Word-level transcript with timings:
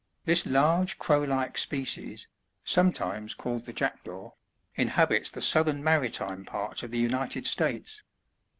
This 0.25 0.47
large 0.47 0.97
crow 0.97 1.21
like 1.21 1.59
species, 1.59 2.27
sometimes 2.63 3.35
called 3.35 3.65
the 3.65 3.71
Jack 3.71 4.03
daw, 4.03 4.31
inhabits 4.73 5.29
the 5.29 5.41
southern 5.43 5.83
maritime 5.83 6.43
parts 6.43 6.81
of 6.81 6.89
the 6.89 6.97
United 6.97 7.45
States. 7.45 8.01